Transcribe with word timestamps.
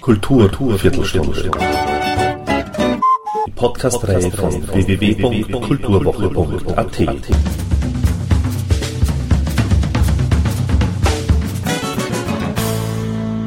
Kultur, 0.00 0.48
Viertelstunde. 0.78 1.50
Die 3.46 3.50
Podcast-Reihe 3.50 4.30
von 4.30 4.68
www.kulturwoche.at. 4.68 6.98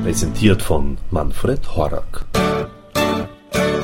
Präsentiert 0.03 0.61
von 0.61 0.97
Manfred 1.09 1.75
Horak. 1.75 2.25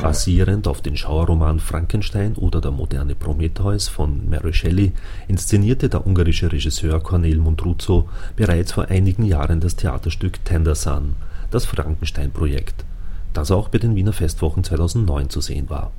Basierend 0.08 0.66
auf 0.66 0.80
den 0.80 0.96
Schauerroman 0.96 1.60
Frankenstein 1.60 2.34
oder 2.36 2.62
Der 2.62 2.70
moderne 2.70 3.14
Prometheus 3.14 3.88
von 3.88 4.26
Mary 4.30 4.54
Shelley 4.54 4.92
inszenierte 5.28 5.90
der 5.90 6.06
ungarische 6.06 6.50
Regisseur 6.50 6.98
Cornel 7.02 7.36
Mundruzo 7.36 8.08
bereits 8.34 8.72
vor 8.72 8.86
einigen 8.86 9.24
Jahren 9.24 9.60
das 9.60 9.76
Theaterstück 9.76 10.42
Tender 10.46 10.74
Son, 10.74 11.14
das 11.50 11.66
Frankenstein-Projekt, 11.66 12.86
das 13.34 13.50
auch 13.50 13.68
bei 13.68 13.76
den 13.76 13.96
Wiener 13.96 14.14
Festwochen 14.14 14.64
2009 14.64 15.28
zu 15.28 15.42
sehen 15.42 15.68
war. 15.68 15.92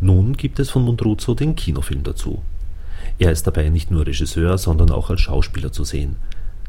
Nun 0.00 0.34
gibt 0.34 0.60
es 0.60 0.70
von 0.70 0.84
Mundruzo 0.84 1.34
den 1.34 1.56
Kinofilm 1.56 2.04
dazu. 2.04 2.42
Er 3.18 3.32
ist 3.32 3.44
dabei 3.44 3.70
nicht 3.70 3.90
nur 3.90 4.06
Regisseur, 4.06 4.56
sondern 4.56 4.92
auch 4.92 5.10
als 5.10 5.22
Schauspieler 5.22 5.72
zu 5.72 5.82
sehen. 5.82 6.14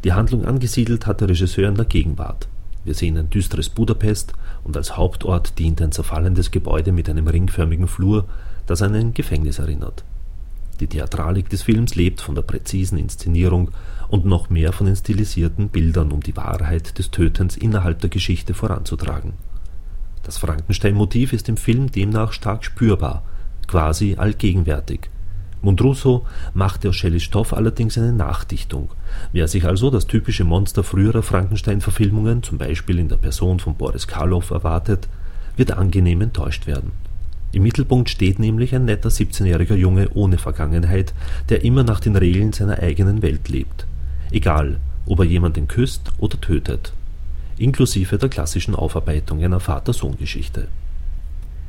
Die 0.03 0.13
Handlung 0.13 0.43
angesiedelt 0.43 1.05
hat 1.05 1.21
der 1.21 1.29
Regisseur 1.29 1.69
in 1.69 1.75
der 1.75 1.85
Gegenwart. 1.85 2.47
Wir 2.83 2.95
sehen 2.95 3.17
ein 3.17 3.29
düsteres 3.29 3.69
Budapest 3.69 4.33
und 4.67 4.75
als 4.75 4.97
Hauptort 4.97 5.57
dient 5.57 5.81
ein 5.81 5.93
zerfallendes 5.93 6.51
Gebäude 6.51 6.91
mit 6.91 7.09
einem 7.09 7.27
ringförmigen 7.27 7.87
Flur, 7.87 8.25
das 8.65 8.81
an 8.81 8.93
ein 8.93 9.13
Gefängnis 9.13 9.59
erinnert. 9.59 10.03
Die 10.81 10.87
Theatralik 10.87 11.49
des 11.49 11.63
Films 11.63 11.95
lebt 11.95 12.21
von 12.21 12.35
der 12.35 12.43
präzisen 12.43 12.97
Inszenierung 12.99 13.71
und 14.09 14.25
noch 14.25 14.49
mehr 14.49 14.73
von 14.73 14.85
den 14.85 14.95
stilisierten 14.95 15.69
Bildern, 15.69 16.11
um 16.11 16.21
die 16.21 16.35
Wahrheit 16.37 16.99
des 16.99 17.09
Tötens 17.09 17.57
innerhalb 17.57 17.99
der 18.01 18.09
Geschichte 18.09 18.53
voranzutragen. 18.53 19.33
Das 20.23 20.37
Frankenstein-Motiv 20.37 21.33
ist 21.33 21.49
im 21.49 21.57
Film 21.57 21.89
demnach 21.89 22.33
stark 22.33 22.65
spürbar, 22.65 23.23
quasi 23.65 24.15
allgegenwärtig 24.17 25.09
Mundruso 25.61 26.25
machte 26.53 26.89
aus 26.89 26.95
Shelleys 26.95 27.23
Stoff 27.23 27.53
allerdings 27.53 27.97
eine 27.97 28.13
Nachdichtung. 28.13 28.89
Wer 29.31 29.47
sich 29.47 29.65
also 29.65 29.89
das 29.89 30.07
typische 30.07 30.43
Monster 30.43 30.83
früherer 30.83 31.23
Frankenstein-Verfilmungen, 31.23 32.43
zum 32.43 32.57
Beispiel 32.57 32.99
in 32.99 33.09
der 33.09 33.17
Person 33.17 33.59
von 33.59 33.75
Boris 33.75 34.07
Karloff, 34.07 34.51
erwartet, 34.51 35.07
wird 35.55 35.71
angenehm 35.71 36.21
enttäuscht 36.21 36.67
werden. 36.67 36.91
Im 37.51 37.63
Mittelpunkt 37.63 38.09
steht 38.09 38.39
nämlich 38.39 38.75
ein 38.75 38.85
netter 38.85 39.09
17-jähriger 39.09 39.75
Junge 39.75 40.09
ohne 40.13 40.37
Vergangenheit, 40.37 41.13
der 41.49 41.63
immer 41.63 41.83
nach 41.83 41.99
den 41.99 42.15
Regeln 42.15 42.53
seiner 42.53 42.79
eigenen 42.79 43.21
Welt 43.21 43.49
lebt. 43.49 43.87
Egal, 44.31 44.77
ob 45.05 45.19
er 45.19 45.25
jemanden 45.25 45.67
küsst 45.67 46.11
oder 46.19 46.39
tötet. 46.39 46.93
Inklusive 47.57 48.17
der 48.17 48.29
klassischen 48.29 48.75
Aufarbeitung 48.75 49.43
einer 49.43 49.59
Vater-Sohn-Geschichte 49.59 50.67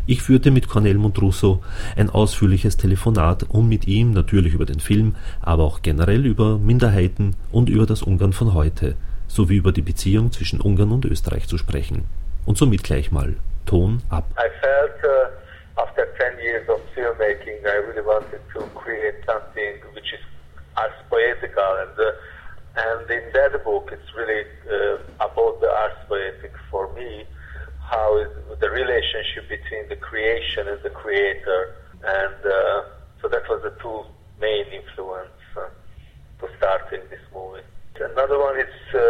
ich 0.08 0.22
führte 0.22 0.50
mit 0.50 0.70
Cornel 0.70 0.94
Mundrusso 0.94 1.62
ein 1.94 2.08
ausführliches 2.08 2.78
Telefonat, 2.78 3.44
um 3.50 3.68
mit 3.68 3.86
ihm 3.86 4.12
natürlich 4.12 4.54
über 4.54 4.64
den 4.64 4.80
Film, 4.80 5.16
aber 5.42 5.64
auch 5.64 5.82
generell 5.82 6.24
über 6.24 6.56
Minderheiten 6.56 7.36
und 7.52 7.68
über 7.68 7.84
das 7.84 8.02
Ungarn 8.02 8.32
von 8.32 8.54
heute 8.54 8.96
sowie 9.26 9.56
über 9.56 9.70
die 9.70 9.82
Beziehung 9.82 10.32
zwischen 10.32 10.62
Ungarn 10.62 10.92
und 10.92 11.04
Österreich 11.04 11.46
zu 11.46 11.58
sprechen. 11.58 12.06
Und 12.46 12.56
somit 12.56 12.84
gleich 12.84 13.12
mal 13.12 13.36
Ton 13.66 14.00
ab. 14.08 14.24
I 14.38 14.48
felt 14.62 14.96
uh, 15.04 15.82
after 15.82 16.06
10 16.16 16.42
years 16.42 16.66
of 16.70 16.80
filmmaking 16.94 17.60
I 17.66 17.76
really 17.86 18.00
wanted 18.00 18.40
to 18.54 18.60
create 18.80 19.20
something 19.26 19.76
which 19.92 20.10
is 20.14 20.24
ars 20.74 20.96
poetical 21.10 21.70
and 21.84 21.98
uh, 21.98 22.80
and 22.80 23.10
in 23.10 23.30
that 23.34 23.62
book 23.62 23.92
it's 23.92 24.08
really 24.16 24.46
uh, 24.72 24.96
about 25.20 25.60
the 25.60 25.68
ars 25.68 26.00
poetic 26.08 26.54
for 26.70 26.88
me 26.94 27.26
how 27.90 28.18
is 28.18 28.28
the 28.60 28.70
relationship 28.70 29.48
between 29.48 29.88
the 29.88 29.96
creation 29.96 30.68
and 30.68 30.82
the 30.82 30.90
creator. 30.90 31.74
And 32.04 32.40
uh, 32.44 32.82
so 33.20 33.28
that 33.28 33.48
was 33.48 33.62
the 33.62 33.74
two 33.82 34.04
main 34.40 34.66
influence 34.80 35.40
uh, 35.56 35.68
to 36.40 36.56
start 36.56 36.92
in 36.92 37.00
this 37.10 37.24
movie. 37.34 37.62
Another 38.00 38.38
one 38.38 38.56
is 38.60 38.74
uh, 38.94 39.00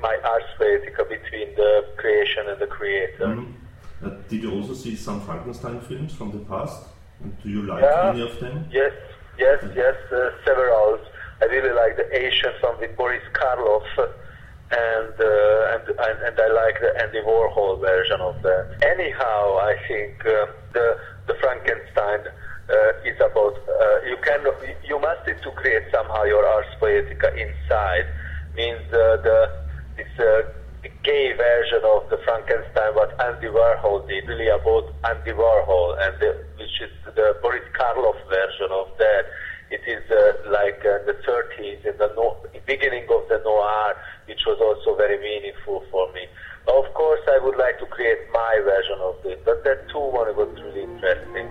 my 0.00 0.16
ars 0.22 0.42
poetica 0.58 1.08
between 1.08 1.54
the 1.54 1.86
creation 1.96 2.48
and 2.48 2.60
the 2.60 2.66
creator. 2.66 3.28
Mm-hmm. 3.28 4.06
Uh, 4.06 4.10
did 4.28 4.42
you 4.42 4.52
also 4.52 4.74
see 4.74 4.96
some 4.96 5.20
Frankenstein 5.22 5.80
films 5.80 6.12
from 6.12 6.30
the 6.30 6.44
past? 6.44 6.82
And 7.22 7.32
do 7.42 7.48
you 7.48 7.62
like 7.62 7.82
yeah, 7.82 8.10
any 8.10 8.20
of 8.20 8.38
them? 8.40 8.68
Yes, 8.70 8.92
yes, 9.38 9.64
yes, 9.74 9.96
uh, 10.12 10.30
several. 10.44 10.98
I 11.40 11.46
really 11.46 11.74
like 11.74 11.96
the 11.96 12.06
Asian 12.14 12.52
one 12.60 12.78
with 12.80 12.96
Boris 12.96 13.22
Karloff 13.32 13.86
and, 14.74 15.14
uh, 15.14 15.74
and, 15.74 16.16
and 16.26 16.34
I 16.34 16.48
like 16.50 16.80
the 16.80 16.90
Andy 17.02 17.22
Warhol 17.22 17.80
version 17.80 18.20
of 18.20 18.34
that. 18.42 18.64
Anyhow, 18.82 19.58
I 19.62 19.74
think 19.86 20.18
uh, 20.26 20.46
the 20.72 20.98
the 21.26 21.34
Frankenstein 21.40 22.26
uh, 22.68 23.08
is 23.08 23.16
about 23.22 23.54
uh, 23.54 23.98
you 24.08 24.16
can 24.22 24.40
you 24.84 24.98
must 24.98 25.26
need 25.26 25.38
to 25.42 25.50
create 25.52 25.84
somehow 25.94 26.24
your 26.24 26.44
ars 26.46 26.66
poetica 26.80 27.30
inside. 27.38 28.06
Means 28.56 28.82
uh, 28.90 29.22
the 29.22 29.38
this 29.96 30.12
uh, 30.18 30.42
gay 31.02 31.32
version 31.36 31.82
of 31.86 32.10
the 32.10 32.18
Frankenstein 32.24 32.94
what 32.94 33.14
Andy 33.22 33.48
Warhol 33.48 34.08
did, 34.08 34.26
really 34.26 34.48
about 34.48 34.90
Andy 35.06 35.32
Warhol, 35.32 35.94
and 36.02 36.18
the, 36.18 36.34
which 36.58 36.76
is 36.82 36.92
the 37.14 37.36
Boris 37.42 37.64
Karloff 37.78 38.18
version 38.28 38.70
of 38.74 38.88
that. 38.98 39.24
It 39.70 39.80
is 39.88 40.04
like 40.52 40.82
the 40.82 41.16
30s 41.26 41.84
in 41.88 41.96
the 41.98 42.12
no- 42.14 42.36
beginning 42.66 43.04
of 43.10 43.23
which 44.26 44.40
was 44.46 44.58
also 44.60 44.96
very 44.96 45.18
meaningful 45.18 45.84
for 45.90 46.12
me. 46.12 46.26
Of 46.66 46.92
course, 46.94 47.20
I 47.28 47.38
would 47.38 47.56
like 47.56 47.78
to 47.78 47.86
create 47.86 48.18
my 48.32 48.60
version 48.64 48.98
of 49.00 49.16
it, 49.24 49.44
but 49.44 49.64
that 49.64 49.88
too 49.90 49.98
one 49.98 50.34
was 50.36 50.48
really 50.62 50.84
interesting. 50.84 51.48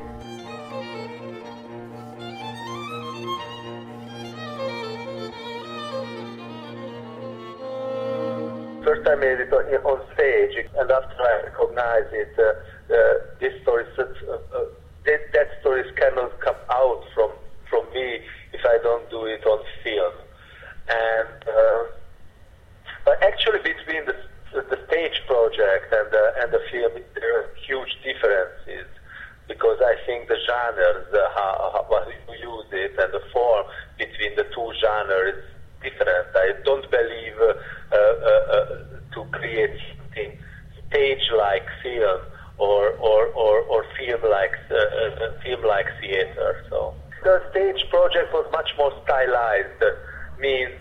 First, 8.84 9.08
I 9.08 9.16
made 9.16 9.40
it 9.40 9.54
on, 9.54 9.64
on 9.86 10.00
stage, 10.14 10.56
and 10.78 10.92
after 10.92 11.22
I 11.22 11.44
recognized 11.44 12.14
it, 12.14 12.34
uh, 12.38 12.94
uh, 12.94 13.14
this 13.40 13.54
story, 13.62 13.86
uh, 13.98 14.02
uh, 14.02 14.66
that, 15.06 15.22
that 15.32 15.48
stories 15.62 15.90
cannot 15.96 16.40
come 16.42 16.58
out 16.70 17.04
from 17.14 17.32
from 17.70 17.86
me 17.94 18.20
if 18.52 18.62
I 18.66 18.78
don't 18.84 19.10
do 19.10 19.26
it 19.26 19.44
on 19.46 19.64
film. 19.84 20.14
And 20.90 21.48
uh, 21.48 21.84
but 23.06 23.24
actually, 23.24 23.60
between 23.60 24.06
the, 24.06 24.16
the 24.52 24.80
stage 24.88 25.18
project 25.28 25.92
and 25.92 26.12
the, 26.12 26.34
and 26.42 26.52
the 26.52 26.62
film, 26.72 26.92
there 27.16 27.40
are 27.40 27.50
huge 27.66 27.98
differences 28.04 28.88
because 29.48 29.80
I 29.82 29.96
think 30.06 30.28
the 30.28 30.38
genres, 30.48 31.08
uh, 31.14 31.30
how, 31.36 31.86
how 31.90 32.08
you 32.08 32.36
use 32.36 32.66
it, 32.72 33.00
and 33.00 33.14
the 33.14 33.24
form 33.32 33.66
between 33.98 34.36
the 34.36 34.44
two 34.54 34.72
genres 34.80 35.36
is 35.36 35.92
different. 35.92 36.28
I 36.36 36.54
don't 36.64 36.90
believe 36.90 37.38
uh, 37.42 37.54
uh, 37.92 37.98
uh, 37.98 38.66
to 39.14 39.26
create 39.32 39.76
something 39.98 40.38
stage-like 40.90 41.66
film 41.82 42.22
or 42.58 42.92
or 42.92 43.26
or, 43.28 43.62
or 43.62 43.86
film-like 43.98 44.56
uh, 44.72 44.76
uh, 44.76 45.32
film-like 45.44 45.88
theater. 46.00 46.64
So 46.70 46.94
the 47.24 47.42
stage 47.52 47.84
project 47.90 48.32
was 48.34 48.48
much 48.52 48.70
more 48.78 48.94
stylized 49.04 49.84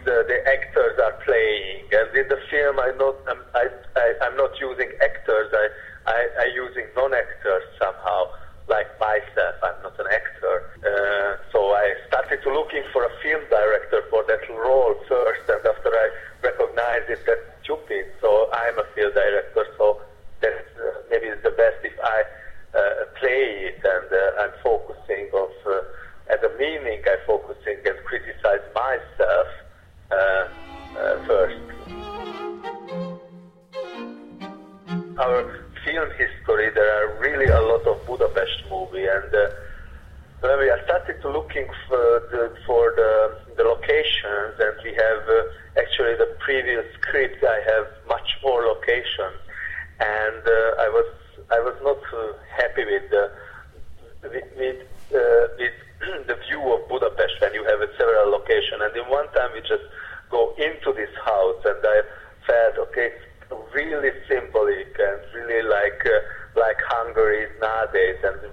means 0.02 0.08
uh, 0.08 0.22
the 0.28 0.48
actors 0.48 0.98
are 0.98 1.12
playing. 1.24 1.84
And 1.92 2.16
in 2.16 2.28
the 2.28 2.38
film, 2.50 2.78
I 2.78 2.92
not, 2.98 3.16
I'm, 3.28 3.40
I, 3.54 3.68
I, 3.96 4.14
I'm 4.22 4.36
not 4.36 4.58
using 4.60 4.90
actors. 5.02 5.52
I, 5.52 5.68
I, 6.06 6.28
I 6.40 6.44
using 6.54 6.86
non-actors 6.96 7.62
somehow, 7.78 8.28
like 8.68 8.88
myself. 9.00 9.54
I'm 9.62 9.82
not 9.82 9.98
an 9.98 10.06
actor. 10.10 10.56
Uh, 10.82 11.36
so 11.52 11.72
I 11.72 11.94
started 12.08 12.40
looking 12.46 12.82
for 12.92 13.04
a 13.04 13.10
film 13.22 13.42
director 13.50 14.02
for 14.10 14.24
that 14.28 14.48
role 14.50 14.94
first, 15.08 15.42
and 15.48 15.66
after 15.66 15.90
I 15.90 16.08
recognized 16.42 17.10
it, 17.10 17.20
that's 17.26 17.40
stupid. 17.62 18.06
So 18.20 18.50
I'm 18.52 18.78
a 18.78 18.84
film 18.94 19.12
director. 19.14 19.66
So 19.78 20.00
that's 20.40 20.56
uh, 20.78 21.02
maybe 21.10 21.26
it's 21.26 21.42
the 21.42 21.50
best 21.50 21.78
if 21.84 21.94
I 22.02 22.22
uh, 22.74 23.04
play 23.20 23.70
it, 23.70 23.78
and 23.84 24.08
uh, 24.10 24.42
I'm 24.42 24.54
focusing 24.62 25.28
of 25.34 25.50
uh, 25.66 26.34
as 26.34 26.40
a 26.42 26.50
meaning. 26.58 27.02
I 27.06 27.16
focusing 27.26 27.78
and 27.84 27.98
criticize 28.04 28.64
myself 28.74 29.46
looking 41.62 41.74
for 41.88 42.22
the, 42.30 42.52
for 42.66 42.92
the, 42.96 43.54
the 43.56 43.62
locations, 43.62 44.58
and 44.58 44.74
we 44.84 44.90
have 44.94 45.28
uh, 45.28 45.80
actually 45.80 46.14
the 46.16 46.36
previous 46.40 46.84
script, 46.94 47.42
I 47.44 47.60
have 47.70 47.86
much 48.08 48.28
more 48.42 48.62
locations, 48.62 49.38
and 50.00 50.42
uh, 50.46 50.82
I 50.82 50.88
was 50.88 51.06
I 51.50 51.60
was 51.60 51.76
not 51.82 51.98
uh, 52.12 52.32
happy 52.56 52.84
with 52.84 53.10
the 53.10 53.30
with 54.22 54.44
with, 54.56 54.76
with 55.58 56.26
the 56.26 56.36
view 56.48 56.62
of 56.72 56.88
Budapest 56.88 57.40
when 57.40 57.54
you 57.54 57.64
have 57.64 57.80
several 57.98 58.30
locations, 58.30 58.80
and 58.80 58.96
in 58.96 59.04
one 59.10 59.28
time 59.32 59.50
we 59.54 59.60
just 59.60 59.84
go 60.30 60.54
into 60.56 60.92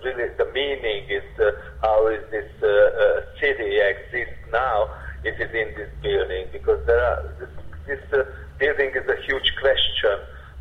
really 0.03 0.29
the 0.38 0.45
meaning 0.53 1.06
is 1.09 1.23
uh, 1.39 1.51
how 1.81 2.07
is 2.07 2.23
this 2.31 2.50
uh, 2.61 2.67
uh, 2.67 3.21
city 3.39 3.79
exists 3.79 4.39
now. 4.51 4.89
It 5.23 5.35
is 5.35 5.51
in 5.51 5.75
this 5.75 5.91
building 6.01 6.47
because 6.51 6.85
there 6.85 6.99
are 6.99 7.23
this, 7.39 7.49
this 7.88 8.13
uh, 8.13 8.23
building 8.57 8.91
is 8.95 9.07
a 9.07 9.21
huge 9.23 9.53
question. 9.59 10.18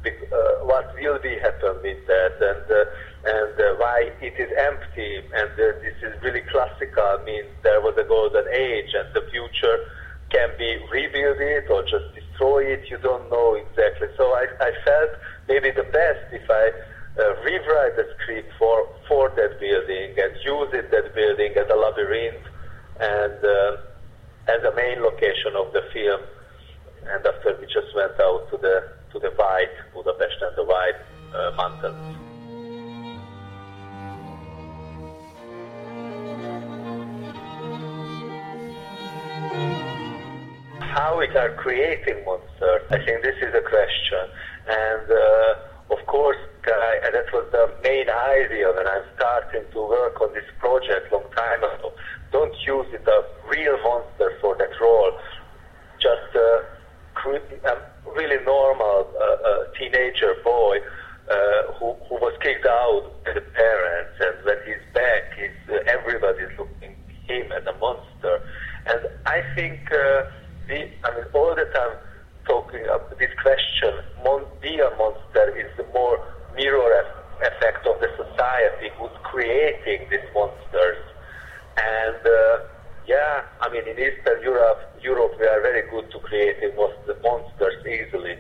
Uh, 0.07 0.65
what 0.65 0.95
will 0.95 1.19
be 1.19 1.37
happen 1.39 1.75
with 1.83 2.07
that 2.07 2.35
and 2.41 2.65
and 3.29 3.79
why 3.79 4.11
it 4.23 4.35
is 4.39 4.49
empty 4.57 5.21
and 5.35 5.51
this 5.57 5.97
is 6.03 6.23
really 6.23 6.41
classical 6.49 7.19
means 7.27 7.49
there 7.63 7.81
was 7.83 7.95
a 7.99 8.05
golden 8.05 8.47
age 8.55 8.95
and 8.95 9.13
the 9.13 9.21
future 9.31 9.79
rebuild 10.91 11.41
it 11.41 11.71
or 11.71 11.83
just 11.83 12.15
destroy 12.15 12.65
it. 12.65 12.91
You 12.91 12.99
don't 12.99 13.31
know 13.31 13.55
exactly. 13.55 14.09
So 14.17 14.25
I, 14.35 14.47
I 14.61 14.71
felt 14.85 15.11
maybe 15.49 15.71
the 15.71 15.85
best 15.85 16.25
if 16.33 16.49
I 16.51 16.71
uh, 17.19 17.35
rewrite 17.43 17.97
the 17.97 18.07
script 18.17 18.53
for, 18.59 18.89
for 19.09 19.29
that 19.37 19.59
building 19.61 20.15
and 20.17 20.33
use 20.45 20.71
it, 20.73 20.91
that 20.91 21.15
building 21.15 21.53
as 21.57 21.67
a 21.71 21.77
labyrinth 21.77 22.45
and 23.01 23.39
uh, 23.45 23.77
as 24.49 24.63
a 24.65 24.75
main 24.75 25.03
location 25.03 25.57
of 25.57 25.73
the 25.73 25.83
film. 25.93 26.23
And 27.07 27.27
after 27.27 27.57
we 27.61 27.67
just 27.67 27.95
went 27.95 28.19
out 28.21 28.51
to 28.51 28.57
the 28.59 28.85
to 29.13 29.19
the 29.19 29.31
white 29.31 29.73
Budapest 29.95 30.37
and 30.43 30.57
the 30.57 30.65
white 30.65 31.01
uh, 31.33 31.51
mountains. 31.57 32.28
How 40.99 41.17
we 41.17 41.29
are 41.29 41.55
creating 41.55 42.25
monsters, 42.27 42.83
I 42.91 42.99
think 42.99 43.23
this 43.23 43.37
is 43.41 43.55
a 43.55 43.63
question. 43.63 44.25
And 44.67 45.07
uh, 45.07 45.95
of 45.95 46.05
course, 46.07 46.37
and 46.67 47.15
that 47.15 47.33
was 47.33 47.47
the 47.53 47.71
main 47.85 48.11
idea 48.11 48.67
when 48.75 48.85
I'm 48.85 49.05
starting 49.15 49.63
to 49.75 49.79
work 49.79 50.21
on 50.21 50.35
this 50.35 50.51
project 50.59 51.13
long 51.13 51.23
time 51.37 51.63
ago. 51.63 51.93
Don't 52.33 52.53
use 52.67 52.87
the 52.91 53.25
real 53.47 53.79
monster 53.85 54.33
for 54.41 54.57
that 54.59 54.75
role. 54.81 55.13
Just 56.03 56.35
a, 56.35 56.67
a 57.63 57.77
really 58.17 58.45
normal 58.45 59.07
uh, 59.07 59.23
uh, 59.23 59.65
teenager 59.79 60.35
boy 60.43 60.79
uh, 61.31 61.73
who, 61.79 61.95
who 62.09 62.17
was 62.17 62.35
kicked 62.43 62.67
out 62.67 63.13
by 63.25 63.35
the 63.35 63.41
parents, 63.41 64.19
and 64.19 64.45
when 64.45 64.59
he's 64.67 64.83
back, 64.93 65.31
uh, 65.71 65.79
everybody's 65.87 66.59
looking 66.59 66.97
him 67.29 67.53
as 67.53 67.65
a 67.67 67.79
monster. 67.79 68.43
And 68.87 69.01
I 69.27 69.43
think 69.55 69.93
uh, 69.93 70.25
I 70.69 71.15
mean, 71.15 71.25
all 71.33 71.55
the 71.55 71.65
time 71.73 71.97
talking 72.47 72.85
about 72.85 73.19
this 73.19 73.33
question, 73.41 74.05
mon- 74.25 74.45
monster 74.99 75.57
is 75.57 75.71
the 75.77 75.87
more 75.95 76.19
mirror 76.55 77.05
effect 77.41 77.87
of 77.87 78.01
the 78.01 78.09
society 78.17 78.91
who's 78.99 79.17
creating 79.23 80.07
these 80.11 80.29
monsters. 80.35 80.99
And 81.79 82.21
uh, 82.27 82.59
yeah, 83.07 83.43
I 83.61 83.71
mean, 83.71 83.87
in 83.89 83.97
Eastern 83.97 84.43
Europe, 84.43 84.79
Europe 85.01 85.33
we 85.41 85.47
are 85.47 85.61
very 85.63 85.89
good 85.89 86.11
to 86.11 86.19
creating 86.19 86.77
monsters 86.77 87.79
easily. 87.87 88.37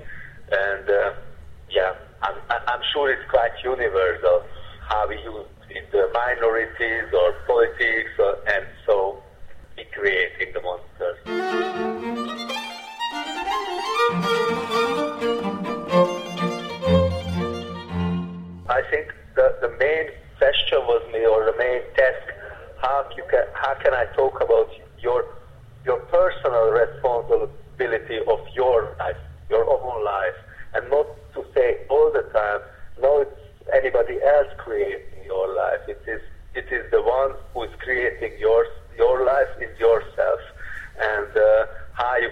And 0.53 0.91
uh, 0.91 1.13
yeah, 1.71 1.95
I'm, 2.23 2.37
I'm 2.51 2.83
sure 2.93 3.11
it's 3.11 3.25
quite 3.31 3.53
universal 3.65 4.43
how 4.89 5.09
we 5.09 5.17
use 5.17 5.47
it, 5.71 5.91
the 5.93 6.11
minorities 6.13 7.09
or 7.13 7.33
politics, 7.47 8.13
or, 8.19 8.37
and 8.49 8.67
so 8.87 9.23
be 9.77 9.85
creating 9.95 10.53
the 10.53 10.61
monsters. 10.61 12.08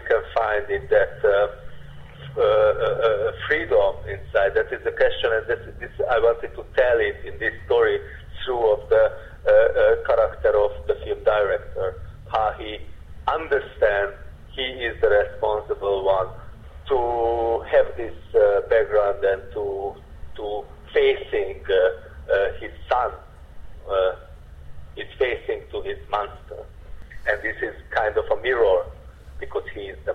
Can 0.09 0.23
find 0.35 0.71
in 0.71 0.87
that 0.89 1.19
uh, 1.25 1.49
uh, 2.37 2.43
uh, 2.43 3.33
freedom 3.49 3.95
inside. 4.09 4.55
That 4.55 4.73
is 4.73 4.83
the 4.85 4.93
question, 4.93 5.33
and 5.33 5.47
this, 5.47 5.63
this, 5.81 5.91
I 6.11 6.19
wanted 6.19 6.55
to 6.55 6.65
tell 6.77 6.99
it 6.99 7.17
in 7.25 7.39
this 7.39 7.55
story 7.65 7.99
through 8.45 8.73
of 8.73 8.89
the 8.89 9.05
uh, 9.05 10.07
character 10.07 10.53
of 10.57 10.73
the 10.87 10.95
film 11.05 11.23
director, 11.25 12.01
how 12.31 12.53
he 12.59 12.79
understands 13.29 14.15
he 14.53 14.63
is 14.63 15.01
the 15.01 15.09
responsible 15.09 16.05
one 16.05 16.29
to 16.89 17.65
have 17.71 17.97
this 17.97 18.15
background 18.71 19.23
and 19.25 19.43
to 19.53 19.95
to 20.37 20.65
facing 20.93 21.61
his 22.61 22.73
son 22.89 23.11
is 24.97 25.07
facing 25.19 25.61
to 25.71 25.83
his 25.83 25.99
monster. 26.11 26.65
And 27.29 27.43
this 27.43 27.57
is 27.63 27.75
kind 27.91 28.17
of 28.17 28.25
a 28.31 28.43
mirror 28.43 28.85
because 29.39 29.65
he 29.75 29.81
is 29.93 29.99
the 30.07 30.15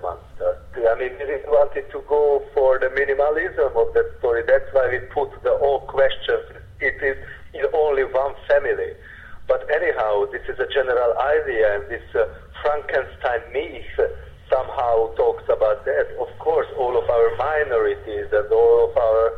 monster. 1.01 1.25
I 1.25 1.25
mean, 1.25 1.41
we 1.43 1.49
wanted 1.49 1.91
to 1.91 2.01
go 2.07 2.43
for 2.53 2.79
the 2.79 2.87
minimalism 2.87 3.75
of 3.75 3.93
that 3.93 4.05
story. 4.19 4.43
That's 4.47 4.67
why 4.73 4.89
we 4.89 4.99
put 5.13 5.31
the 5.43 5.51
all 5.51 5.81
questions. 5.81 6.61
It 6.79 7.01
is 7.01 7.17
in 7.53 7.65
only 7.73 8.03
one 8.03 8.33
family. 8.47 8.93
But 9.47 9.67
anyhow, 9.73 10.25
this 10.31 10.41
is 10.47 10.59
a 10.59 10.67
general 10.73 11.17
idea, 11.17 11.75
and 11.75 11.89
this 11.89 12.03
uh, 12.15 12.25
Frankenstein 12.61 13.41
myth 13.53 14.11
somehow 14.49 15.13
talks 15.15 15.43
about 15.45 15.85
that. 15.85 16.07
Of 16.19 16.29
course, 16.39 16.67
all 16.77 16.97
of 16.97 17.09
our 17.09 17.35
minorities 17.37 18.27
and 18.31 18.51
all 18.51 18.89
of 18.89 18.97
our 18.97 19.33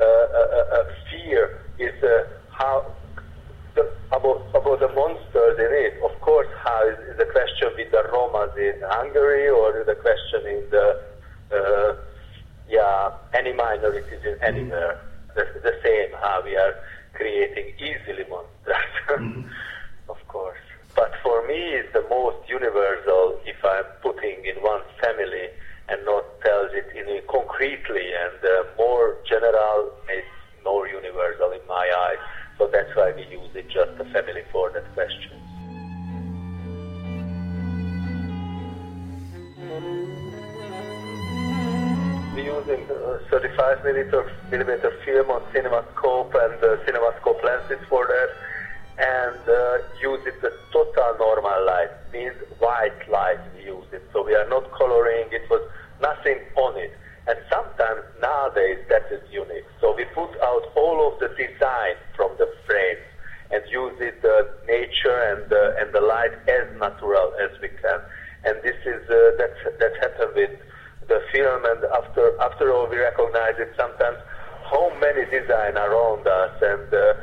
uh, 0.00 0.04
uh, 0.04 0.80
uh 0.80 0.84
fear 1.10 1.60
is 1.78 2.02
uh, 2.02 2.24
how 2.50 2.86
the, 2.86 2.99
about, 4.20 4.44
about 4.54 4.80
the 4.80 4.88
monsters 4.92 5.58
in 5.58 5.72
it. 5.72 5.94
Of 6.04 6.20
course, 6.20 6.48
how 6.62 6.88
is, 6.88 6.98
is 7.08 7.16
the 7.16 7.26
question 7.26 7.68
with 7.76 7.90
the 7.90 8.04
Romas 8.12 8.56
in 8.56 8.80
Hungary 8.84 9.48
or 9.48 9.84
the 9.84 9.94
question 9.94 10.46
in 10.46 10.62
the, 10.70 11.00
uh, 11.52 11.96
yeah, 12.68 13.12
any 13.34 13.52
minorities 13.52 14.20
in 14.24 14.36
anywhere. 14.42 15.00
Mm-hmm. 15.00 15.08
The, 15.34 15.70
the 15.70 15.74
same, 15.84 16.10
how 16.20 16.42
we 16.44 16.56
are 16.56 16.74
creating 17.14 17.72
easily 17.78 18.24
monsters, 18.28 18.92
mm-hmm. 19.08 19.48
of 20.08 20.18
course. 20.28 20.58
But 20.94 21.12
for 21.22 21.46
me, 21.46 21.78
it's 21.78 21.92
the 21.92 22.04
most 22.10 22.48
universal 22.48 23.40
if 23.46 23.56
I'm 23.64 23.84
putting 24.02 24.44
in 24.44 24.56
one 24.62 24.82
family 25.00 25.48
and 25.88 26.04
not 26.04 26.24
tells 26.42 26.70
it 26.72 26.86
in 26.96 27.06
concretely 27.28 28.10
and 28.12 28.44
uh, 28.44 28.64
more 28.76 29.16
general, 29.28 29.92
it's 30.08 30.26
more 30.64 30.86
universal 30.88 31.52
in 31.52 31.64
my 31.68 31.86
eyes. 32.06 32.18
So 32.60 32.68
that's 32.70 32.94
why 32.94 33.10
we 33.16 33.22
use 33.22 33.48
it 33.54 33.70
just 33.70 33.98
a 33.98 34.04
family 34.12 34.42
for 34.52 34.68
that 34.72 34.84
question. 34.92 35.32
We 42.36 42.42
use 42.44 42.68
uh, 42.68 43.18
35 43.30 43.82
millimeter, 43.82 44.30
millimeter 44.50 44.92
film 45.06 45.30
on 45.30 45.40
CinemaScope 45.54 46.34
and 46.36 46.62
uh, 46.62 46.76
CinemaScope 46.84 47.42
lenses 47.42 47.80
for 47.88 48.06
that 48.06 48.28
and 48.98 49.48
uh, 49.48 49.78
use 50.02 50.20
it 50.26 50.38
the 50.42 50.52
total 50.70 51.16
normal 51.18 51.64
light, 51.64 51.88
means 52.12 52.36
white 52.58 53.08
light 53.08 53.40
we 53.56 53.64
use 53.64 53.86
it. 53.90 54.02
So 54.12 54.22
we 54.22 54.34
are 54.34 54.46
not 54.50 54.70
coloring, 54.72 55.28
it 55.32 55.48
was 55.48 55.62
nothing 56.02 56.36
on 56.56 56.76
it. 56.76 56.92
And 57.30 57.38
sometimes 57.46 58.02
nowadays 58.20 58.82
that 58.88 59.06
is 59.06 59.22
unique. 59.30 59.68
So 59.80 59.94
we 59.94 60.04
put 60.06 60.34
out 60.42 60.64
all 60.74 60.98
of 61.06 61.20
the 61.22 61.28
design 61.38 61.94
from 62.16 62.34
the 62.42 62.50
frames 62.66 63.06
and 63.54 63.62
use 63.70 63.94
it 64.00 64.20
the 64.20 64.34
uh, 64.34 64.66
nature 64.66 65.14
and 65.30 65.46
uh, 65.46 65.78
and 65.78 65.94
the 65.94 66.00
light 66.00 66.34
as 66.50 66.66
natural 66.74 67.30
as 67.38 67.54
we 67.62 67.68
can. 67.68 68.00
And 68.42 68.58
this 68.66 68.74
is 68.82 69.02
uh, 69.06 69.38
that 69.38 69.54
that 69.78 69.94
happened 70.02 70.34
with 70.34 70.50
the 71.06 71.22
film. 71.30 71.62
And 71.70 71.84
after 71.94 72.34
after 72.42 72.74
all, 72.74 72.90
we 72.90 72.98
recognize 72.98 73.54
it 73.62 73.70
sometimes 73.78 74.18
how 74.66 74.90
many 74.98 75.22
design 75.30 75.78
around 75.78 76.26
us 76.26 76.54
and. 76.60 76.92
Uh, 76.92 77.14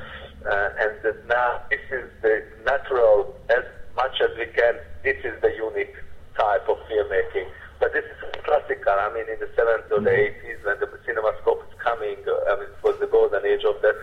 uh, 0.48 0.70
and 0.80 1.28
now 1.28 1.60
this 1.70 1.84
is 1.92 2.08
the 2.22 2.42
natural 2.64 3.36
as 3.50 3.66
much 3.98 4.16
as 4.22 4.30
we 4.38 4.46
can. 4.46 4.80
This 5.04 5.18
is 5.26 5.34
the 5.42 5.52
unique 5.52 5.96
type 6.40 6.64
of 6.70 6.78
filmmaking. 6.88 7.52
But 7.88 8.04
this 8.04 8.12
is 8.12 8.44
classical. 8.44 9.00
I 9.00 9.08
mean, 9.16 9.32
in 9.32 9.40
the 9.40 9.48
70s 9.56 9.88
or 9.96 10.04
the 10.04 10.12
80s, 10.12 10.60
when 10.68 10.76
the 10.84 10.92
CinemaScope 11.08 11.64
is 11.72 11.76
coming, 11.80 12.20
uh, 12.28 12.52
I 12.52 12.60
mean, 12.60 12.68
it 12.68 12.84
was 12.84 13.00
the 13.00 13.08
golden 13.08 13.46
age 13.48 13.64
of 13.64 13.80
that. 13.80 13.96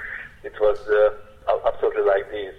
It 0.42 0.56
was 0.56 0.80
uh, 0.88 1.12
absolutely 1.68 2.00
like 2.08 2.24
this. 2.30 2.56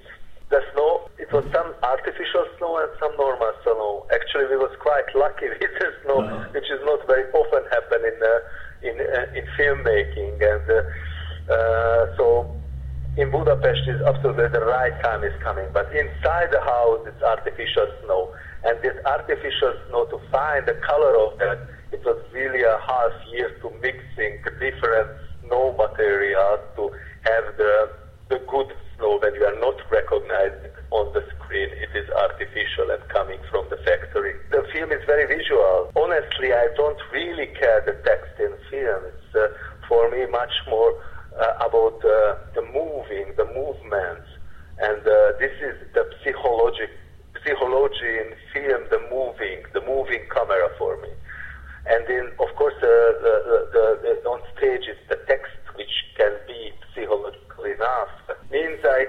The 0.54 0.62
snow, 0.74 1.10
it 1.18 1.34
was 1.34 1.42
some 1.50 1.74
artificial 1.82 2.46
snow 2.60 2.78
and 2.78 2.94
some 3.02 3.18
normal 3.18 3.50
snow. 3.64 4.06
Actually, 4.14 4.54
we 4.54 4.58
was 4.58 4.70
quite 4.78 5.10
lucky 5.16 5.50
with 5.50 5.74
the 5.82 5.90
snow, 6.06 6.22
uh-huh. 6.22 6.46
which 6.54 6.70
is 6.70 6.78
not 6.86 7.02
very 7.08 7.26
often 7.34 7.66
happen 7.74 8.06
in 8.06 8.18
uh, 8.22 8.86
in 8.86 8.96
uh, 9.02 9.26
in 9.34 9.46
filmmaking. 9.58 10.38
And 10.46 10.66
uh, 10.70 10.86
uh, 11.50 12.18
so 12.22 12.54
in 13.18 13.32
Budapest 13.32 13.88
is 13.88 14.02
absolutely 14.02 14.50
the 14.52 14.66
right 14.66 14.92
time 15.02 15.24
is 15.24 15.32
coming, 15.42 15.66
but 15.72 15.88
inside 15.96 16.52
the 16.52 16.60
house 16.60 17.00
it's 17.08 17.24
artificial 17.24 17.88
snow. 18.04 18.34
And 18.66 18.76
this 18.84 18.98
artificial 19.06 19.72
snow, 19.88 20.06
to 20.12 20.20
find 20.32 20.66
the 20.66 20.76
color 20.84 21.16
of 21.24 21.40
that, 21.40 21.60
it 21.94 22.04
was 22.04 22.20
really 22.34 22.64
a 22.64 22.78
half 22.84 23.14
year 23.32 23.56
to 23.62 23.72
mixing 23.80 24.44
different 24.60 25.08
snow 25.48 25.72
materials 25.80 26.60
to 26.76 26.92
have 27.24 27.56
the, 27.56 27.90
the 28.28 28.40
good 28.52 28.74
snow 28.98 29.20
when 29.24 29.34
you 29.36 29.46
are 29.46 29.60
not 29.64 29.80
recognizing 29.90 30.76
on 30.92 31.14
the 31.14 31.24
screen. 31.40 31.70
It 31.72 31.96
is 31.96 32.10
artificial 32.10 32.92
and 32.92 33.02
coming 33.08 33.40
from 33.50 33.64
the 33.70 33.78
factory. 33.88 34.36
The 34.52 34.68
film 34.74 34.92
is 34.92 35.00
very 35.06 35.24
visual. 35.24 35.92
Honestly, 35.96 36.52
I 36.52 36.68
don't 36.76 37.00
really 37.14 37.48
care 37.56 37.80
the 37.86 37.96
text 38.04 38.36
in 38.44 38.52
film. 38.68 39.04
It's 39.08 39.36
uh, 39.36 39.56
for 39.88 40.12
me 40.12 40.26
much 40.28 40.52
more 40.68 40.92
uh, 41.40 41.68
about 41.68 42.00
uh, 42.04 42.36
the 42.56 42.65
moving, 42.86 43.34
the 43.36 43.50
movements, 43.58 44.30
and 44.78 45.02
uh, 45.02 45.34
this 45.42 45.56
is 45.58 45.76
the 45.98 46.06
psychology, 46.22 46.86
psychology 47.42 48.14
in 48.22 48.30
film, 48.54 48.82
the 48.94 49.02
moving, 49.10 49.66
the 49.74 49.82
moving 49.82 50.22
camera 50.30 50.70
for 50.78 51.02
me. 51.02 51.10
And 51.88 52.06
then, 52.08 52.26
of 52.40 52.50
course, 52.56 52.78
uh, 52.78 52.90
the, 53.26 53.36
the, 53.74 53.86
the, 54.02 54.30
on 54.30 54.42
stage 54.58 54.86
is 54.90 54.98
the 55.10 55.18
text, 55.28 55.54
which 55.76 55.94
can 56.18 56.34
be 56.48 56.74
psychological 56.94 57.64
enough. 57.66 58.10
It 58.30 58.42
means 58.52 58.80
I, 58.84 59.06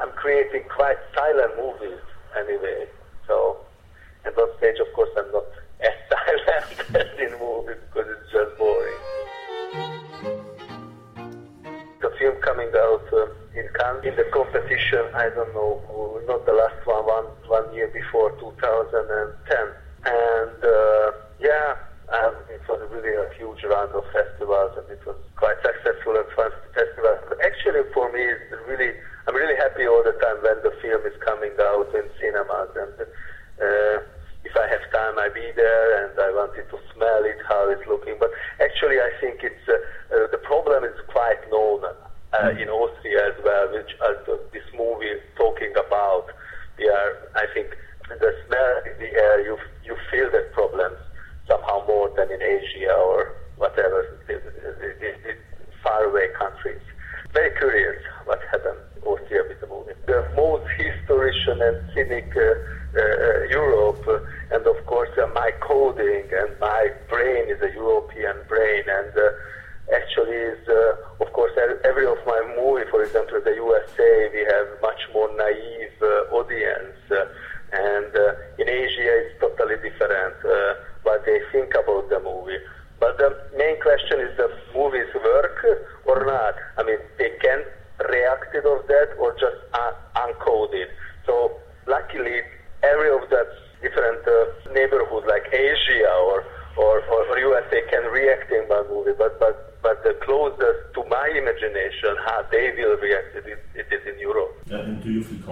I'm 0.00 0.12
creating 0.16 0.64
quite 0.74 0.96
silent 1.14 1.56
movies 1.56 2.00
anyway. 2.36 2.88
So, 3.26 3.58
and 4.24 4.34
on 4.36 4.48
stage, 4.58 4.80
of 4.80 4.88
course, 4.94 5.10
I'm 5.16 5.30
not 5.32 5.44
competition, 14.90 15.14
I 15.14 15.28
don't 15.34 15.52
know, 15.54 15.80
not 16.26 16.46
the 16.46 16.52
last 16.52 16.86
one, 16.86 17.04
one, 17.06 17.26
one 17.48 17.74
year 17.74 17.88
before 17.88 18.30
2010. 18.38 19.58
And 20.06 20.58
uh, 20.62 21.10
yeah, 21.40 21.74
um, 22.12 22.34
it 22.50 22.62
was 22.68 22.80
really 22.90 23.14
a 23.14 23.26
huge 23.36 23.62
round 23.64 23.90
of 23.92 24.04
festivals, 24.12 24.72
and 24.78 24.86
it 24.90 25.00
was 25.06 25.16
quite 25.36 25.56
successful 25.62 26.16
and 26.16 26.26
fun 26.36 26.50
festivals. 26.74 27.20
But 27.28 27.38
actually, 27.44 27.82
for 27.92 28.10
me, 28.12 28.22
it's 28.22 28.62
really 28.68 28.94
I'm 29.26 29.34
really 29.34 29.56
happy 29.56 29.86
all 29.86 30.04
the 30.04 30.14
time 30.22 30.38
when 30.42 30.62
the 30.62 30.70
film 30.82 31.02
is 31.06 31.16
coming 31.26 31.50
out 31.58 31.90
in 31.94 32.06
cinemas, 32.20 32.70
and 32.78 32.94
uh, 33.02 33.98
if 34.46 34.54
I 34.54 34.70
have 34.70 34.84
time, 34.94 35.18
I 35.18 35.28
be 35.34 35.50
there, 35.56 36.06
and 36.06 36.14
I 36.14 36.30
wanted 36.30 36.70
to 36.70 36.78
smell 36.94 37.24
it, 37.26 37.38
how 37.48 37.68
it's 37.70 37.82
looking. 37.90 38.14
But 38.20 38.30
actually, 38.62 39.02
I 39.02 39.10
think 39.20 39.42
it's 39.42 39.66
uh, 39.66 39.74
uh, 40.14 40.30
the 40.30 40.38
problem 40.38 40.84
is 40.84 40.94
quite 41.10 41.42
known 41.50 41.82
uh, 42.42 42.50
in 42.50 42.68
Austria 42.68 43.32
as 43.32 43.44
well, 43.44 43.72
which 43.72 43.90
uh, 44.00 44.36
this 44.52 44.64
movie 44.76 45.16
talking 45.36 45.72
about. 45.72 46.26
We 46.78 46.88
are, 46.88 47.12
I 47.34 47.46
think, 47.54 47.68
the 48.08 48.32
smell 48.46 48.72
in 48.84 48.98
the 48.98 49.10
air. 49.12 49.40
You 49.44 49.58
you 49.84 49.96
feel 50.10 50.30
that 50.32 50.52
problems 50.52 50.98
somehow 51.48 51.86
more 51.86 52.10
than 52.16 52.30
in 52.30 52.42
Asia 52.42 52.92
or 52.92 53.32
whatever, 53.56 54.04
the, 54.26 54.34
the, 54.34 55.10
the, 55.24 55.34
faraway 55.82 56.26
countries. 56.38 56.82
Very 57.32 57.56
curious 57.56 58.02
what 58.24 58.40
happened 58.50 58.78
in 58.96 59.02
Austria 59.02 59.42
with 59.48 59.60
the 59.60 59.68
movie. 59.68 59.92
The 60.06 60.28
most 60.34 60.66
historian 60.76 61.62
and 61.62 61.78
cynic 61.94 62.36
uh, 62.36 62.40
uh, 62.40 63.42
Europe, 63.48 64.02
uh, 64.08 64.54
and 64.54 64.66
of 64.66 64.84
course 64.86 65.10
uh, 65.16 65.26
my 65.34 65.52
coding 65.60 66.26
and 66.32 66.50
my 66.60 66.90
brain 67.08 67.48
is 67.48 67.60
a 67.62 67.72
European 67.72 68.36
brain, 68.48 68.82
and 68.88 69.16
uh, 69.16 69.30
actually 69.94 70.36
is, 70.36 70.68
uh, 70.68 71.24
of 71.24 71.32
course, 71.32 71.52
every 71.84 72.06
of 72.06 72.18
my 72.26 72.40
movie, 72.56 72.88
for 72.90 73.02
example, 73.02 73.40
the 73.42 73.54
USA, 73.54 74.30
we 74.32 74.42
have 74.44 74.66
much 74.82 75.00
more 75.12 75.30
naive 75.36 75.96
uh, 76.02 76.34
audience, 76.34 76.96
uh, 77.10 77.26
and 77.72 78.10
uh, 78.16 78.34
in 78.58 78.68
Asia 78.68 79.10
it's 79.22 79.40
totally 79.40 79.76
different 79.76 80.34
what 81.02 81.24
they 81.24 81.38
think 81.52 81.72
about 81.74 82.08
the 82.10 82.18
movie. 82.20 82.58
But 82.98 83.18
the 83.18 83.30
main 83.56 83.80
question 83.80 84.20
is 84.20 84.36
the 84.36 84.50
movies 84.74 85.06
work 85.14 85.64
or 86.06 86.24
not. 86.26 86.54
I 86.78 86.82
mean, 86.82 86.98
they 87.18 87.30
can 87.40 87.62
react 88.10 88.54
of 88.56 88.86
that 88.88 89.08
or 89.18 89.32
just 89.34 89.56
un- 89.74 90.00
uncode 90.16 90.74
it. 90.74 90.90
So 91.26 91.52
luckily, 91.86 92.42
every 92.82 93.10
of 93.10 93.28
that 93.30 93.48
different 93.82 94.26
uh, 94.26 94.72
neighborhood 94.72 95.24
like 95.28 95.46
Asia 95.52 96.10
or, 96.26 96.44
or, 96.76 97.00
or, 97.06 97.38
USA 97.38 97.82
can 97.90 98.04
react 98.10 98.50
in 98.50 98.66
my 98.68 98.82
movie, 98.88 99.12
but, 99.16 99.38
but, 99.38 99.80
but 99.82 100.02
the 100.02 100.14
closest 100.24 100.94
to 100.94 101.04
my 101.08 101.28
imagination, 101.36 102.16
how 102.24 102.44
they 102.50 102.72
will 102.76 102.96
react, 102.96 103.36
it 103.36 103.46
is, 103.46 103.58
it 103.74 103.86
is 103.92 104.02
in 104.06 104.18
Europe. 104.18 104.50
Yeah, 104.66 104.80
and 104.80 105.02
do 105.02 105.12
you 105.12 105.22
feel 105.22 105.42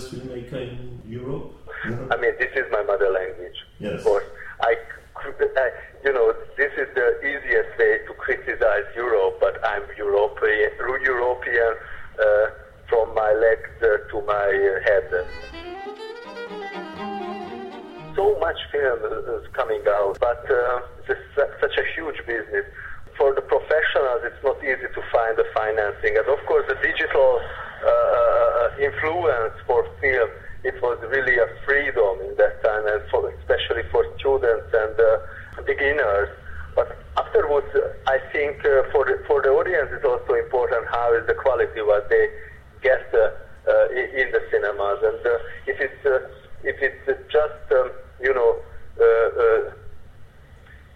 as 0.00 0.12
filmmaker 0.12 0.60
in 0.60 1.02
Europe? 1.06 1.52
I 1.84 2.16
mean, 2.20 2.34
this 2.38 2.52
is 2.56 2.66
my 2.70 2.82
mother 2.82 3.10
language. 3.10 3.58
Yes. 3.78 4.00
Of 4.00 4.04
course, 4.04 4.24
I, 4.60 4.74
I, 5.16 5.70
you 6.04 6.12
know, 6.12 6.32
this 6.56 6.72
is 6.76 6.88
the 6.94 7.08
easiest 7.20 7.72
way 7.78 8.00
to 8.06 8.12
criticize 8.14 8.88
Europe, 8.94 9.38
but 9.40 9.60
I'm 9.64 9.82
European, 9.96 10.70
European 11.04 11.72
uh, 12.18 12.46
from 12.88 13.14
my 13.14 13.32
legs 13.32 13.70
uh, 13.82 13.88
to 14.10 14.16
my 14.26 14.48
head. 14.86 15.08
So 18.16 18.38
much 18.40 18.58
film 18.72 19.00
is 19.40 19.46
coming 19.52 19.82
out, 19.88 20.18
but 20.20 20.44
uh, 20.50 20.80
it's 21.08 21.60
such 21.60 21.76
a 21.78 21.84
huge 21.94 22.18
business. 22.26 22.66
For 23.16 23.34
the 23.34 23.42
professionals, 23.42 24.20
it's 24.24 24.42
not 24.42 24.56
easy 24.64 24.88
to 24.96 25.02
find 25.12 25.36
the 25.36 25.44
financing, 25.54 26.16
and 26.16 26.26
of 26.26 26.40
course, 26.46 26.64
the 26.68 26.76
digital 26.80 27.40
uh, 27.84 28.30
influence 28.80 29.54
for 29.66 29.84
film 30.00 30.30
it 30.62 30.76
was 30.82 30.98
really 31.08 31.38
a 31.38 31.48
freedom 31.64 32.20
in 32.20 32.36
that 32.36 32.62
time, 32.62 32.86
and 32.86 33.00
for, 33.10 33.28
especially 33.40 33.82
for 33.90 34.04
students 34.18 34.68
and 34.74 34.92
uh, 35.00 35.62
beginners. 35.64 36.28
But 36.76 36.98
afterwards, 37.16 37.68
I 38.06 38.18
think 38.32 38.60
uh, 38.60 38.84
for 38.92 39.08
the, 39.08 39.24
for 39.26 39.40
the 39.40 39.48
audience, 39.48 39.88
it's 39.92 40.04
also 40.04 40.34
important 40.34 40.86
how 40.92 41.16
is 41.16 41.26
the 41.26 41.34
quality 41.34 41.80
what 41.80 42.08
they 42.10 42.28
get 42.82 43.08
uh, 43.12 43.30
uh 43.68 43.88
in 43.92 44.32
the 44.32 44.40
cinemas, 44.50 45.00
and 45.02 45.20
uh, 45.26 45.38
if 45.66 45.80
it's 45.80 46.04
uh, 46.04 46.28
if 46.62 46.76
it's 46.80 47.32
just 47.32 47.64
um, 47.72 47.90
you 48.20 48.32
know 48.32 48.60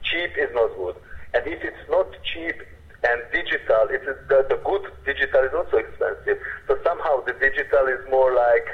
cheap 0.05 0.31
is 0.37 0.53
not 0.53 0.69
good, 0.77 0.97
and 1.33 1.47
if 1.47 1.65
it's 1.65 1.89
not 1.89 2.07
cheap 2.23 2.61
and 3.03 3.21
digital, 3.99 4.15
it 4.15 4.19
is 4.19 4.29
the, 4.29 4.57
the 4.57 4.61
good 4.65 4.85
digital 5.05 5.43
is 5.45 5.55
also 5.55 5.77
expensive. 5.79 6.39
So 6.67 6.79
somehow 6.83 7.25
the 7.25 7.33
digital 7.35 7.87
is 7.87 8.01
more 8.11 8.35
like 8.35 8.67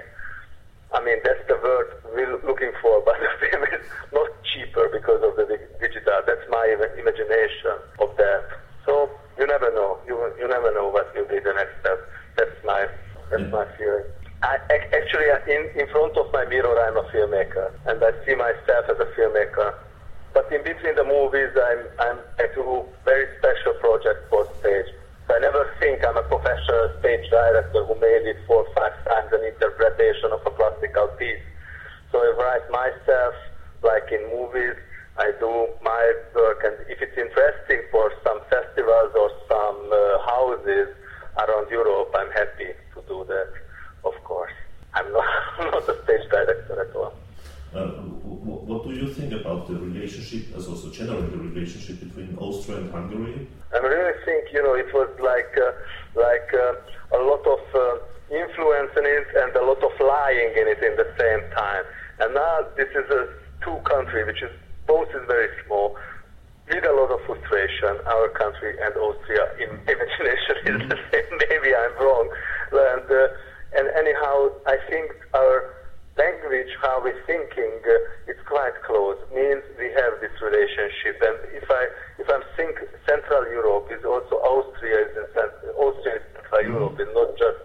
I 0.92 0.98
mean, 1.04 1.18
that's 1.22 1.46
the 1.46 1.54
word 1.54 1.86
we're 2.14 2.42
looking 2.42 2.72
for, 2.82 3.00
but 3.06 3.14
the 3.20 3.30
film 3.46 3.62
is 3.64 3.86
not 4.12 4.30
cheaper 4.42 4.88
because 4.90 5.22
of 5.22 5.36
the 5.36 5.46
digital. 5.80 6.18
That's 6.26 6.46
my 6.50 6.76
imagination 6.98 7.78
of 7.98 8.16
that. 8.16 8.42
So 8.86 9.10
you 9.38 9.46
never 9.46 9.72
know. 9.72 9.98
You 10.06 10.18
you 10.38 10.48
never 10.48 10.74
know 10.74 10.88
what 10.88 11.14
will 11.14 11.28
be 11.28 11.38
the 11.38 11.54
next 11.54 11.78
step. 11.80 11.98
That's 12.36 12.58
my 12.64 12.88
that's 13.30 13.42
mm. 13.42 13.50
my 13.50 13.66
feeling. 13.78 14.04
I, 14.42 14.56
actually, 14.72 15.28
in, 15.52 15.68
in 15.76 15.86
front 15.92 16.16
of 16.16 16.32
my 16.32 16.46
mirror, 16.46 16.72
I'm 16.88 16.96
a 16.96 17.04
filmmaker, 17.12 17.70
and 17.84 18.02
I 18.02 18.08
see 18.24 18.34
myself 18.34 18.88
as 18.88 18.98
a 18.98 19.04
filmmaker. 19.12 19.74
But 20.32 20.50
in 20.50 20.64
between 20.64 20.96
the 20.96 21.04
movies, 21.04 21.52
I'm, 21.52 21.84
I'm 22.00 22.18
I 22.38 22.48
do 22.54 22.84
very 23.04 23.28
special 23.36 23.74
projects 23.84 24.24
for 24.30 24.48
stage. 24.60 24.88
I 25.28 25.38
never 25.40 25.68
think 25.78 26.02
I'm 26.02 26.16
a 26.16 26.24
professional 27.40 27.62
stage 27.62 27.72
director 27.72 27.84
who 27.86 27.94
made 28.00 28.28
it 28.28 28.36
four 28.46 28.66
or 28.66 28.74
five 28.74 28.92
times 29.04 29.32
an 29.32 29.44
interpretation 29.44 30.30
of 30.32 30.40
a 30.46 30.50
classical 30.50 31.08
piece. 31.18 31.42
So 32.12 32.18
I 32.18 32.32
write 32.38 32.70
myself, 32.70 33.34
like 33.82 34.12
in 34.12 34.22
movies, 34.30 34.76
I 35.18 35.32
do 35.38 35.68
my 35.82 36.12
work, 36.34 36.62
and 36.64 36.74
if 36.88 37.00
it's 37.00 37.16
interesting 37.16 37.82
for 37.90 38.12
some 38.24 38.40
festivals 38.48 39.12
or 39.14 39.30
some 39.48 39.90
uh, 39.92 40.18
houses 40.26 40.88
around 41.36 41.70
Europe, 41.70 42.12
I'm 42.14 42.30
happy 42.32 42.72
to 42.94 43.02
do 43.08 43.24
that, 43.28 43.52
of 44.04 44.14
course. 44.24 44.52
I'm 44.94 45.12
not, 45.12 45.24
not 45.72 45.88
a 45.88 45.96
stage 46.04 46.28
director 46.30 46.88
at 46.88 46.96
all. 46.96 47.12
Uh, 47.74 47.86
what 48.66 48.84
do 48.84 48.94
you 49.10 49.16
think 49.16 49.32
about 49.32 49.66
the 49.66 49.74
relationship, 49.74 50.54
as 50.56 50.66
also 50.68 50.90
generally 50.90 51.28
the 51.28 51.38
relationship 51.38 51.98
between 52.00 52.36
Austria 52.38 52.78
and 52.78 52.92
Hungary? 52.92 53.48
I 53.74 53.78
really 53.78 54.16
think, 54.24 54.52
you 54.52 54.62
know, 54.62 54.74
it 54.74 54.92
was 54.94 55.10
like 55.18 55.50
uh, 55.58 55.72
like 56.14 56.50
uh, 56.54 57.18
a 57.18 57.20
lot 57.22 57.42
of 57.46 57.62
uh, 57.74 57.80
influence 58.30 58.92
in 58.96 59.04
it 59.04 59.26
and 59.34 59.50
a 59.56 59.64
lot 59.64 59.82
of 59.82 59.92
lying 59.98 60.52
in 60.54 60.66
it 60.68 60.82
in 60.82 60.94
the 60.96 61.10
same 61.18 61.42
time. 61.50 61.84
And 62.20 62.34
now 62.34 62.66
this 62.76 62.90
is 62.90 63.06
a 63.10 63.22
two 63.64 63.78
country, 63.82 64.24
which 64.24 64.42
is 64.42 64.52
both 64.86 65.08
is 65.10 65.26
very 65.26 65.48
small, 65.66 65.96
with 66.68 66.84
a 66.84 66.92
lot 66.92 67.10
of 67.10 67.20
frustration. 67.26 67.98
Our 68.06 68.28
country 68.30 68.78
and 68.78 68.94
Austria, 68.94 69.44
in 69.58 69.70
imagination, 69.94 70.56
is 70.70 70.80
the 70.86 70.98
same. 71.10 71.30
Maybe 71.50 71.74
I'm 71.74 71.94
wrong, 71.98 72.30
and 72.70 73.06
uh, 73.10 73.26
and 73.74 73.86
anyhow, 73.98 74.54
I 74.66 74.78
think 74.88 75.10
our 75.34 75.79
language, 76.20 76.68
how 76.84 77.00
we're 77.00 77.24
thinking, 77.24 77.72
uh, 77.88 78.30
it's 78.30 78.44
quite 78.44 78.76
close. 78.84 79.16
Means 79.32 79.64
we 79.80 79.88
have 79.96 80.12
this 80.20 80.34
relationship. 80.44 81.16
And 81.24 81.38
if 81.56 81.66
I 81.70 81.82
if 82.20 82.28
I'm 82.28 82.44
think 82.56 82.76
Central 83.08 83.44
Europe 83.48 83.88
is 83.88 84.04
also 84.04 84.36
Austria 84.44 85.08
is 85.08 85.12
in 85.16 85.26
Austria 85.80 86.20
is 86.20 86.26
Central 86.36 86.60
mm-hmm. 86.60 86.72
Europe, 86.76 86.96
is 87.00 87.10
not 87.16 87.30
just 87.38 87.60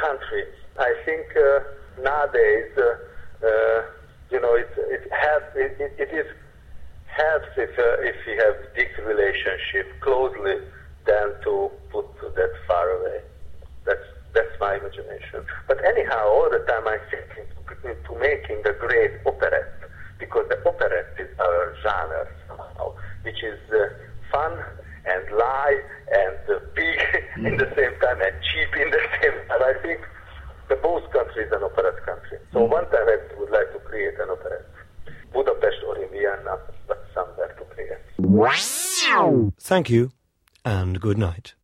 country. 0.00 0.44
I 0.78 0.94
think 1.04 1.26
uh, 1.36 1.60
nowadays, 2.02 2.72
uh, 2.76 3.46
uh, 3.46 3.82
you 4.30 4.40
know, 4.40 4.54
it 4.54 4.70
it, 4.76 5.04
has, 5.12 5.42
it, 5.54 5.76
it, 5.78 5.92
it 5.98 6.10
is 6.14 6.26
helps 7.06 7.52
if 7.56 7.70
uh, 7.78 8.08
if 8.10 8.16
we 8.26 8.34
have 8.36 8.56
this 8.74 8.92
relationship 9.04 9.86
closely 10.00 10.56
than 11.06 11.28
to 11.44 11.70
put 11.92 12.06
that 12.34 12.52
far 12.66 12.88
away. 12.90 13.20
That's 13.84 14.06
that's 14.34 14.54
my 14.60 14.78
imagination. 14.90 15.44
But 15.68 15.78
anyhow, 15.84 16.28
all 16.28 16.50
the 16.50 16.64
time 16.66 16.86
I'm 16.86 17.00
thinking 17.10 17.46
into 17.84 18.12
making 18.20 18.60
a 18.66 18.72
great 18.74 19.24
operette 19.24 19.88
because 20.18 20.46
the 20.48 20.56
operette 20.68 21.18
is 21.18 21.28
our 21.38 21.74
genre 21.82 22.28
somehow, 22.48 22.94
which 23.22 23.42
is 23.42 23.58
uh, 23.72 23.88
fun 24.30 24.52
and 25.06 25.24
live 25.32 25.82
and 26.12 26.36
uh, 26.50 26.60
big 26.74 26.98
mm. 27.36 27.46
in 27.48 27.56
the 27.56 27.70
same 27.76 27.94
time 28.00 28.20
and 28.20 28.34
cheap 28.42 28.70
in 28.76 28.90
the 28.90 29.00
same 29.22 29.32
time. 29.48 29.62
I 29.62 29.74
think 29.82 30.00
the 30.68 30.76
both 30.76 31.10
country 31.10 31.44
is 31.44 31.52
an 31.52 31.62
operette 31.62 32.04
country. 32.04 32.38
So 32.52 32.60
mm. 32.60 32.68
one 32.68 32.84
time 32.90 33.08
I 33.08 33.18
would 33.38 33.50
like 33.50 33.72
to 33.72 33.78
create 33.80 34.14
an 34.20 34.28
operette. 34.28 34.66
Budapest 35.32 35.78
or 35.86 35.96
in 35.96 36.10
Vienna, 36.10 36.58
but 36.88 37.06
somewhere 37.14 37.54
to 37.58 37.64
create. 37.74 37.96
Thank 39.60 39.88
you 39.88 40.10
and 40.64 41.00
good 41.00 41.18
night. 41.18 41.54